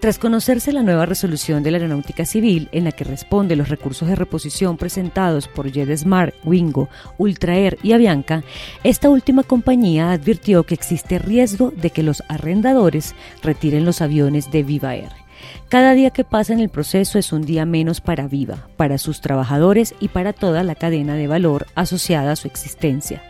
Tras 0.00 0.20
conocerse 0.20 0.72
la 0.72 0.84
nueva 0.84 1.06
resolución 1.06 1.64
de 1.64 1.72
la 1.72 1.78
Aeronáutica 1.78 2.24
Civil 2.24 2.68
en 2.70 2.84
la 2.84 2.92
que 2.92 3.02
responde 3.02 3.56
los 3.56 3.68
recursos 3.68 4.08
de 4.08 4.14
reposición 4.14 4.76
presentados 4.76 5.48
por 5.48 5.72
JetSmart, 5.72 6.36
Wingo, 6.44 6.88
Ultraer 7.18 7.78
y 7.82 7.92
Avianca, 7.92 8.44
esta 8.84 9.08
última 9.08 9.42
compañía 9.42 10.12
advirtió 10.12 10.62
que 10.62 10.74
existe 10.74 11.18
riesgo 11.18 11.72
de 11.72 11.90
que 11.90 12.04
los 12.04 12.22
arrendadores 12.28 13.16
retiren 13.42 13.84
los 13.84 14.00
aviones 14.00 14.52
de 14.52 14.62
Viva 14.62 14.94
Air. 14.94 15.27
Cada 15.68 15.92
día 15.92 16.10
que 16.10 16.24
pasa 16.24 16.52
en 16.52 16.60
el 16.60 16.68
proceso 16.70 17.18
es 17.18 17.32
un 17.32 17.42
día 17.42 17.66
menos 17.66 18.00
para 18.00 18.26
Viva, 18.26 18.68
para 18.76 18.98
sus 18.98 19.20
trabajadores 19.20 19.94
y 20.00 20.08
para 20.08 20.32
toda 20.32 20.62
la 20.62 20.74
cadena 20.74 21.14
de 21.14 21.26
valor 21.26 21.66
asociada 21.74 22.32
a 22.32 22.36
su 22.36 22.48
existencia. 22.48 23.22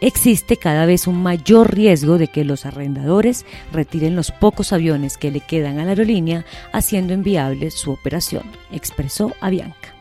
Existe 0.00 0.56
cada 0.56 0.86
vez 0.86 1.06
un 1.06 1.22
mayor 1.22 1.74
riesgo 1.74 2.18
de 2.18 2.28
que 2.28 2.44
los 2.44 2.66
arrendadores 2.66 3.44
retiren 3.72 4.16
los 4.16 4.30
pocos 4.30 4.72
aviones 4.72 5.18
que 5.18 5.30
le 5.30 5.40
quedan 5.40 5.78
a 5.78 5.84
la 5.84 5.90
aerolínea, 5.90 6.44
haciendo 6.72 7.12
inviable 7.12 7.70
su 7.70 7.90
operación, 7.90 8.44
expresó 8.70 9.32
Avianca. 9.40 9.99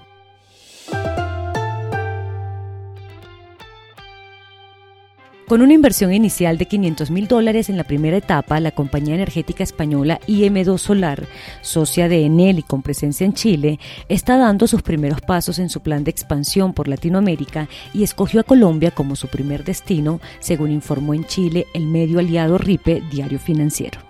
Con 5.49 5.63
una 5.63 5.73
inversión 5.73 6.13
inicial 6.13 6.59
de 6.59 6.67
500 6.67 7.09
mil 7.09 7.27
dólares 7.27 7.71
en 7.71 7.77
la 7.77 7.83
primera 7.83 8.15
etapa, 8.15 8.59
la 8.59 8.69
compañía 8.69 9.15
energética 9.15 9.63
española 9.63 10.19
IM2 10.27 10.77
Solar, 10.77 11.25
socia 11.61 12.07
de 12.07 12.23
Enel 12.23 12.59
y 12.59 12.61
con 12.61 12.83
presencia 12.83 13.25
en 13.25 13.33
Chile, 13.33 13.79
está 14.09 14.37
dando 14.37 14.67
sus 14.67 14.83
primeros 14.83 15.21
pasos 15.21 15.57
en 15.57 15.69
su 15.69 15.81
plan 15.81 16.03
de 16.03 16.11
expansión 16.11 16.73
por 16.73 16.87
Latinoamérica 16.87 17.67
y 17.95 18.03
escogió 18.03 18.41
a 18.41 18.43
Colombia 18.43 18.91
como 18.91 19.15
su 19.15 19.27
primer 19.27 19.63
destino, 19.63 20.21
según 20.39 20.69
informó 20.69 21.15
en 21.15 21.25
Chile 21.25 21.65
el 21.73 21.87
medio 21.87 22.19
aliado 22.19 22.59
RIPE 22.59 23.01
Diario 23.09 23.39
Financiero. 23.39 24.08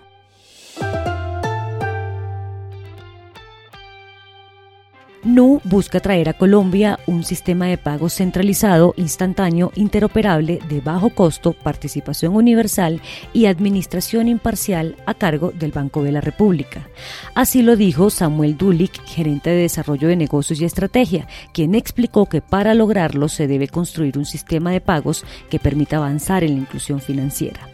NU 5.24 5.60
busca 5.66 6.00
traer 6.00 6.30
a 6.30 6.34
Colombia 6.34 7.00
un 7.06 7.24
sistema 7.24 7.66
de 7.68 7.78
pagos 7.78 8.14
centralizado, 8.14 8.94
instantáneo, 8.98 9.72
interoperable, 9.76 10.60
de 10.70 10.80
bajo 10.80 11.10
costo, 11.10 11.54
participación 11.54 12.36
universal 12.36 13.02
y 13.34 13.46
administración 13.46 14.28
imparcial 14.28 14.96
a 15.06 15.14
cargo 15.14 15.52
del 15.52 15.72
Banco 15.72 16.04
de 16.04 16.12
la 16.12 16.22
República. 16.22 16.88
Así 17.36 17.62
lo 17.62 17.76
dijo 17.76 18.10
Samuel 18.10 18.58
Dulik, 18.58 19.04
gerente 19.06 19.50
de 19.50 19.64
desarrollo 19.64 20.08
de 20.08 20.16
negocios 20.16 20.62
y 20.62 20.66
estrategia, 20.66 21.28
quien 21.54 21.76
explicó 21.76 22.28
que 22.28 22.42
para 22.42 22.74
lograrlo 22.74 23.28
se 23.28 23.48
debe 23.48 23.68
construir 23.68 24.18
un 24.18 24.26
sistema 24.26 24.72
de 24.72 24.82
pagos 24.82 25.26
que 25.50 25.60
permita 25.60 25.98
avanzar 25.98 26.44
en 26.44 26.54
la 26.54 26.62
inclusión 26.62 27.02
financiera. 27.02 27.68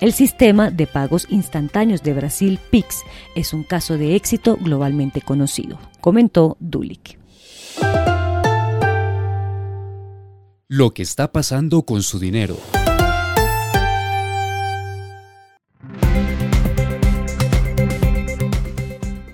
El 0.00 0.12
sistema 0.12 0.70
de 0.70 0.86
pagos 0.86 1.26
instantáneos 1.30 2.02
de 2.02 2.14
Brasil, 2.14 2.58
PIX, 2.70 3.02
es 3.34 3.52
un 3.52 3.62
caso 3.62 3.98
de 3.98 4.16
éxito 4.16 4.56
globalmente 4.60 5.20
conocido, 5.20 5.78
comentó 6.00 6.56
Dulik. 6.60 7.18
Lo 10.68 10.92
que 10.92 11.02
está 11.02 11.32
pasando 11.32 11.82
con 11.82 12.02
su 12.02 12.18
dinero. 12.18 12.56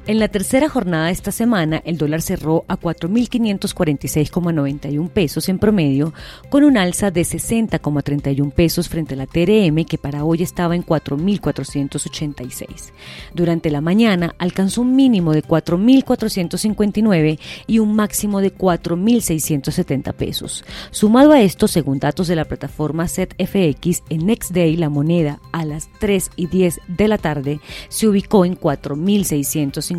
En 0.09 0.19
la 0.19 0.27
tercera 0.29 0.69
jornada 0.71 1.09
de 1.09 1.13
esta 1.13 1.33
semana, 1.33 1.83
el 1.85 1.99
dólar 1.99 2.23
cerró 2.23 2.65
a 2.67 2.81
4.546,91 2.81 5.11
pesos 5.11 5.51
en 5.51 5.59
promedio, 5.59 6.15
con 6.49 6.65
un 6.65 6.79
alza 6.79 7.11
de 7.11 7.21
60,31 7.21 8.51
pesos 8.53 8.89
frente 8.89 9.13
a 9.13 9.19
la 9.19 9.27
TRM, 9.27 9.85
que 9.85 9.99
para 9.99 10.25
hoy 10.25 10.43
estaba 10.43 10.75
en 10.75 10.83
4.486. 10.83 12.95
Durante 13.35 13.71
la 13.71 13.83
mañana 13.83 14.35
alcanzó 14.39 14.81
un 14.81 14.97
mínimo 14.97 15.35
de 15.35 15.45
4.459 15.45 17.39
y 17.67 17.79
un 17.79 17.95
máximo 17.95 18.41
de 18.41 18.57
4.670 18.57 20.15
pesos. 20.15 20.65
Sumado 20.91 21.33
a 21.33 21.43
esto, 21.43 21.69
según 21.69 21.99
datos 21.99 22.29
de 22.29 22.37
la 22.37 22.47
plataforma 22.47 23.09
ZFX, 23.09 24.05
en 24.09 24.25
Next 24.25 24.53
Day 24.53 24.75
la 24.79 24.89
moneda 24.89 25.43
a 25.53 25.67
las 25.67 25.91
3 26.01 26.31
y 26.35 26.47
10 26.47 26.81
de 26.89 27.09
la 27.09 27.19
tarde 27.19 27.61
se 27.91 28.09
ubicó 28.09 28.47
en 28.47 28.59
4.650 28.59 29.98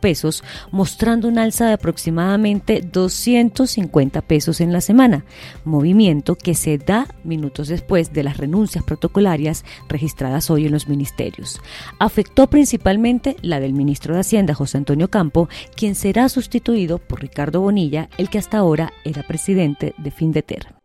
pesos, 0.00 0.42
mostrando 0.70 1.28
un 1.28 1.38
alza 1.38 1.66
de 1.66 1.74
aproximadamente 1.74 2.80
250 2.80 4.22
pesos 4.22 4.60
en 4.60 4.72
la 4.72 4.80
semana, 4.80 5.24
movimiento 5.64 6.36
que 6.36 6.54
se 6.54 6.78
da 6.78 7.06
minutos 7.24 7.68
después 7.68 8.12
de 8.12 8.22
las 8.22 8.36
renuncias 8.36 8.84
protocolarias 8.84 9.64
registradas 9.88 10.50
hoy 10.50 10.66
en 10.66 10.72
los 10.72 10.88
ministerios. 10.88 11.60
Afectó 11.98 12.48
principalmente 12.48 13.36
la 13.42 13.60
del 13.60 13.72
ministro 13.72 14.14
de 14.14 14.20
Hacienda, 14.20 14.54
José 14.54 14.78
Antonio 14.78 15.08
Campo, 15.08 15.48
quien 15.76 15.94
será 15.94 16.28
sustituido 16.28 16.98
por 16.98 17.20
Ricardo 17.20 17.60
Bonilla, 17.60 18.08
el 18.18 18.28
que 18.30 18.38
hasta 18.38 18.58
ahora 18.58 18.92
era 19.04 19.22
presidente 19.22 19.94
de 19.98 20.10
Findeter. 20.10 20.83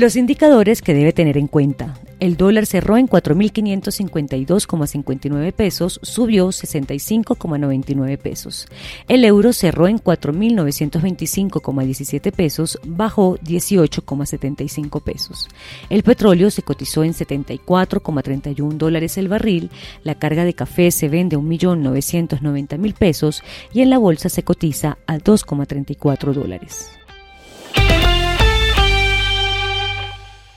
Los 0.00 0.16
indicadores 0.16 0.80
que 0.80 0.94
debe 0.94 1.12
tener 1.12 1.36
en 1.36 1.46
cuenta. 1.46 1.92
El 2.20 2.38
dólar 2.38 2.64
cerró 2.64 2.96
en 2.96 3.06
4.552,59 3.06 5.52
pesos, 5.52 6.00
subió 6.02 6.48
65,99 6.48 8.16
pesos. 8.16 8.66
El 9.08 9.26
euro 9.26 9.52
cerró 9.52 9.88
en 9.88 9.98
4.925,17 9.98 12.32
pesos, 12.32 12.78
bajó 12.82 13.36
18,75 13.40 15.02
pesos. 15.02 15.48
El 15.90 16.02
petróleo 16.02 16.50
se 16.50 16.62
cotizó 16.62 17.04
en 17.04 17.12
74,31 17.12 18.78
dólares 18.78 19.18
el 19.18 19.28
barril, 19.28 19.70
la 20.02 20.14
carga 20.14 20.46
de 20.46 20.54
café 20.54 20.92
se 20.92 21.10
vende 21.10 21.36
a 21.36 21.40
1.990.000 21.40 22.94
pesos 22.94 23.42
y 23.74 23.82
en 23.82 23.90
la 23.90 23.98
bolsa 23.98 24.30
se 24.30 24.44
cotiza 24.44 24.96
a 25.06 25.18
2,34 25.18 26.32
dólares. 26.32 26.99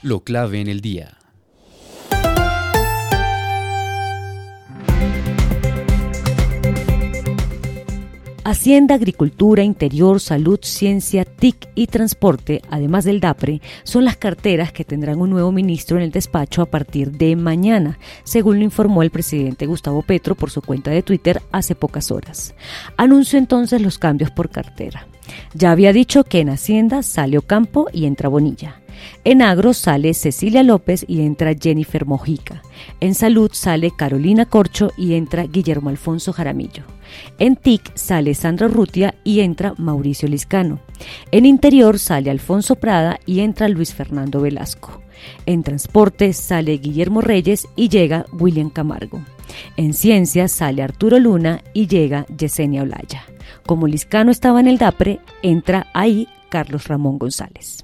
Lo 0.04 0.20
clave 0.20 0.60
en 0.60 0.68
el 0.68 0.82
día. 0.82 1.16
Hacienda, 8.44 8.96
Agricultura, 8.96 9.62
Interior, 9.62 10.20
Salud, 10.20 10.58
Ciencia, 10.60 11.24
TIC 11.24 11.70
y 11.74 11.86
Transporte, 11.86 12.60
además 12.68 13.06
del 13.06 13.20
DAPRE, 13.20 13.62
son 13.84 14.04
las 14.04 14.18
carteras 14.18 14.72
que 14.72 14.84
tendrán 14.84 15.22
un 15.22 15.30
nuevo 15.30 15.50
ministro 15.52 15.96
en 15.96 16.02
el 16.02 16.10
despacho 16.10 16.60
a 16.60 16.66
partir 16.66 17.12
de 17.12 17.34
mañana, 17.34 17.98
según 18.24 18.58
lo 18.58 18.64
informó 18.64 19.02
el 19.02 19.10
presidente 19.10 19.64
Gustavo 19.64 20.02
Petro 20.02 20.34
por 20.34 20.50
su 20.50 20.60
cuenta 20.60 20.90
de 20.90 21.02
Twitter 21.02 21.40
hace 21.50 21.74
pocas 21.74 22.10
horas. 22.10 22.54
Anunció 22.98 23.38
entonces 23.38 23.80
los 23.80 23.96
cambios 23.96 24.30
por 24.30 24.50
cartera. 24.50 25.06
Ya 25.54 25.70
había 25.70 25.94
dicho 25.94 26.24
que 26.24 26.40
en 26.40 26.50
Hacienda 26.50 27.02
sale 27.02 27.38
Ocampo 27.38 27.88
y 27.90 28.04
entra 28.04 28.28
Bonilla. 28.28 28.83
En 29.24 29.42
Agro 29.42 29.72
sale 29.74 30.14
Cecilia 30.14 30.62
López 30.62 31.04
y 31.08 31.22
entra 31.22 31.54
Jennifer 31.54 32.06
Mojica. 32.06 32.62
En 33.00 33.14
Salud 33.14 33.50
sale 33.52 33.90
Carolina 33.90 34.46
Corcho 34.46 34.90
y 34.96 35.14
entra 35.14 35.44
Guillermo 35.44 35.90
Alfonso 35.90 36.32
Jaramillo. 36.32 36.84
En 37.38 37.56
TIC 37.56 37.96
sale 37.96 38.34
Sandra 38.34 38.68
Rutia 38.68 39.14
y 39.24 39.40
entra 39.40 39.74
Mauricio 39.78 40.28
Liscano. 40.28 40.80
En 41.30 41.46
Interior 41.46 41.98
sale 41.98 42.30
Alfonso 42.30 42.76
Prada 42.76 43.18
y 43.26 43.40
entra 43.40 43.68
Luis 43.68 43.94
Fernando 43.94 44.40
Velasco. 44.40 45.02
En 45.46 45.62
Transporte 45.62 46.32
sale 46.32 46.76
Guillermo 46.78 47.20
Reyes 47.20 47.66
y 47.76 47.88
llega 47.88 48.26
William 48.32 48.70
Camargo. 48.70 49.22
En 49.76 49.94
Ciencias 49.94 50.52
sale 50.52 50.82
Arturo 50.82 51.18
Luna 51.18 51.62
y 51.72 51.86
llega 51.86 52.26
Yesenia 52.36 52.82
Olaya. 52.82 53.24
Como 53.66 53.86
Liscano 53.86 54.30
estaba 54.30 54.60
en 54.60 54.68
el 54.68 54.78
DAPRE, 54.78 55.20
entra 55.42 55.86
ahí 55.94 56.28
Carlos 56.50 56.88
Ramón 56.88 57.18
González. 57.18 57.83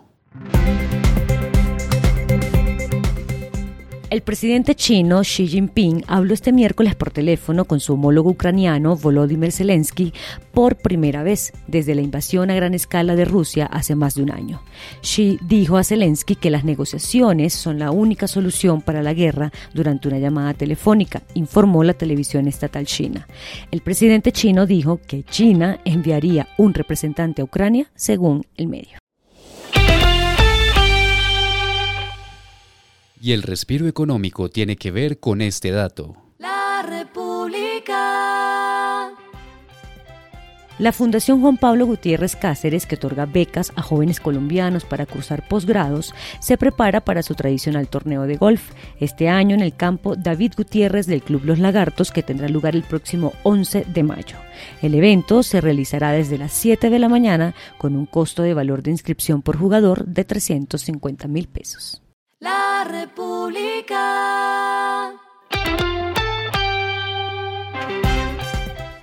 El 4.11 4.23
presidente 4.23 4.75
chino 4.75 5.21
Xi 5.21 5.47
Jinping 5.47 6.03
habló 6.05 6.33
este 6.33 6.51
miércoles 6.51 6.95
por 6.95 7.11
teléfono 7.11 7.63
con 7.63 7.79
su 7.79 7.93
homólogo 7.93 8.31
ucraniano 8.31 8.97
Volodymyr 8.97 9.53
Zelensky 9.53 10.11
por 10.53 10.75
primera 10.75 11.23
vez 11.23 11.53
desde 11.67 11.95
la 11.95 12.01
invasión 12.01 12.51
a 12.51 12.55
gran 12.55 12.73
escala 12.73 13.15
de 13.15 13.23
Rusia 13.23 13.67
hace 13.67 13.95
más 13.95 14.15
de 14.15 14.23
un 14.23 14.31
año. 14.31 14.61
Xi 15.01 15.39
dijo 15.47 15.77
a 15.77 15.85
Zelensky 15.85 16.35
que 16.35 16.49
las 16.49 16.65
negociaciones 16.65 17.53
son 17.53 17.79
la 17.79 17.91
única 17.91 18.27
solución 18.27 18.81
para 18.81 19.01
la 19.01 19.13
guerra 19.13 19.49
durante 19.73 20.09
una 20.09 20.19
llamada 20.19 20.53
telefónica, 20.55 21.21
informó 21.33 21.85
la 21.85 21.93
televisión 21.93 22.49
estatal 22.49 22.85
china. 22.85 23.29
El 23.71 23.79
presidente 23.79 24.33
chino 24.33 24.65
dijo 24.65 24.99
que 25.07 25.23
China 25.23 25.79
enviaría 25.85 26.49
un 26.57 26.73
representante 26.73 27.41
a 27.41 27.45
Ucrania, 27.45 27.89
según 27.95 28.45
el 28.57 28.67
medio. 28.67 29.00
Y 33.23 33.33
el 33.33 33.43
respiro 33.43 33.87
económico 33.87 34.49
tiene 34.49 34.77
que 34.77 34.89
ver 34.89 35.19
con 35.19 35.43
este 35.43 35.69
dato. 35.69 36.15
La 36.39 36.81
República. 36.81 37.93
La 40.79 40.91
Fundación 40.91 41.39
Juan 41.39 41.57
Pablo 41.57 41.85
Gutiérrez 41.85 42.35
Cáceres, 42.35 42.87
que 42.87 42.95
otorga 42.95 43.27
becas 43.27 43.73
a 43.75 43.83
jóvenes 43.83 44.19
colombianos 44.19 44.85
para 44.85 45.05
cursar 45.05 45.47
posgrados, 45.47 46.15
se 46.39 46.57
prepara 46.57 47.01
para 47.01 47.21
su 47.21 47.35
tradicional 47.35 47.87
torneo 47.89 48.23
de 48.23 48.37
golf, 48.37 48.71
este 48.99 49.29
año 49.29 49.53
en 49.53 49.61
el 49.61 49.75
campo 49.75 50.15
David 50.15 50.53
Gutiérrez 50.57 51.05
del 51.05 51.21
Club 51.21 51.43
Los 51.45 51.59
Lagartos, 51.59 52.09
que 52.09 52.23
tendrá 52.23 52.49
lugar 52.49 52.75
el 52.75 52.81
próximo 52.81 53.33
11 53.43 53.85
de 53.85 54.01
mayo. 54.01 54.37
El 54.81 54.95
evento 54.95 55.43
se 55.43 55.61
realizará 55.61 56.11
desde 56.11 56.39
las 56.39 56.53
7 56.53 56.89
de 56.89 56.97
la 56.97 57.07
mañana 57.07 57.53
con 57.77 57.95
un 57.95 58.07
costo 58.07 58.41
de 58.41 58.55
valor 58.55 58.81
de 58.81 58.89
inscripción 58.89 59.43
por 59.43 59.57
jugador 59.57 60.07
de 60.07 60.25
350 60.25 61.27
mil 61.27 61.47
pesos 61.47 62.01
República. 62.83 64.01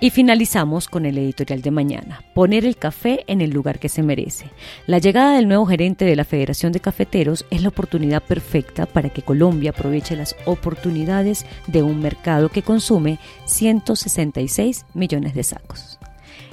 Y 0.01 0.11
finalizamos 0.11 0.87
con 0.87 1.05
el 1.05 1.17
editorial 1.17 1.61
de 1.61 1.71
mañana, 1.71 2.23
poner 2.33 2.63
el 2.63 2.77
café 2.77 3.25
en 3.27 3.41
el 3.41 3.49
lugar 3.49 3.79
que 3.79 3.89
se 3.89 4.01
merece. 4.01 4.49
La 4.87 4.99
llegada 4.99 5.35
del 5.35 5.49
nuevo 5.49 5.65
gerente 5.65 6.05
de 6.05 6.15
la 6.15 6.23
Federación 6.23 6.71
de 6.71 6.79
Cafeteros 6.79 7.45
es 7.49 7.61
la 7.61 7.69
oportunidad 7.69 8.23
perfecta 8.23 8.85
para 8.85 9.09
que 9.09 9.23
Colombia 9.23 9.71
aproveche 9.71 10.15
las 10.15 10.37
oportunidades 10.45 11.45
de 11.67 11.83
un 11.83 12.01
mercado 12.01 12.47
que 12.47 12.63
consume 12.63 13.19
166 13.45 14.85
millones 14.93 15.33
de 15.33 15.43
sacos. 15.43 15.99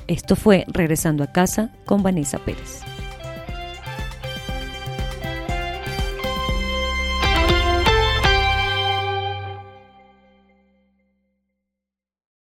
Esto 0.09 0.35
fue 0.35 0.65
Regresando 0.67 1.23
a 1.23 1.31
casa 1.31 1.71
con 1.85 2.03
Vanessa 2.03 2.39
Pérez. 2.39 2.96